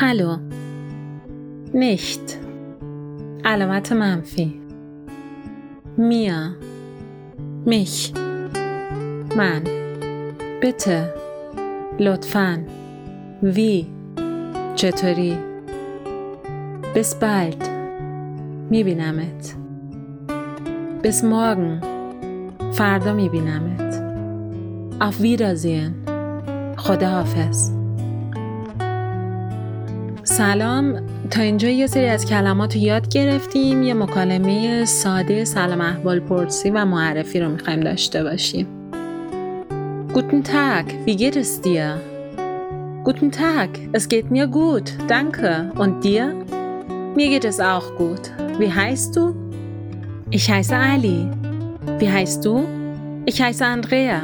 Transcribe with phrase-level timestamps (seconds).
[0.00, 0.38] hallo
[1.74, 2.38] nicht
[3.44, 4.60] علامت منفی
[5.96, 6.54] mir
[7.66, 8.14] mich
[9.36, 9.64] من
[10.60, 11.08] bitte
[12.00, 12.64] لطفاً
[13.42, 13.86] wie
[14.76, 15.36] چطوری
[16.94, 17.62] bis bald
[18.70, 19.56] میبینمت
[21.02, 21.84] bis morgen
[22.72, 23.94] فردا میبینمت
[25.00, 25.94] auf Wiedersehen
[26.76, 27.77] خداحافظ
[30.27, 36.19] سلام تا اینجا یه سری از کلمات رو یاد گرفتیم یه مکالمه ساده سلام احوال
[36.19, 38.67] پرسی و معرفی رو میخوایم داشته باشیم
[40.13, 41.99] Guten Tag, wie geht es dir?
[43.03, 45.71] Guten Tag, es geht mir gut, danke.
[45.75, 46.35] Und dir?
[47.15, 48.31] Mir geht es auch gut.
[48.59, 49.35] Wie heißt du?
[50.29, 51.27] Ich heiße Ali.
[51.97, 52.63] Wie heißt du?
[53.25, 54.21] Ich heiße Andrea.